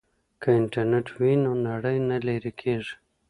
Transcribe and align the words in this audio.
که 0.41 0.49
انټرنیټ 0.59 1.07
وي 1.19 1.33
نو 1.43 1.51
نړۍ 1.67 1.97
نه 2.09 2.17
لیرې 2.25 2.51
کیږي. 2.61 2.93